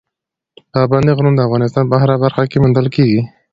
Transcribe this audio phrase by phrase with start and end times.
[0.73, 3.21] پابندي غرونه د افغانستان په هره برخه کې موندل کېږي.